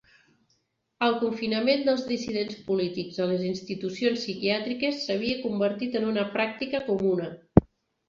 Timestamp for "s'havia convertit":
5.07-6.03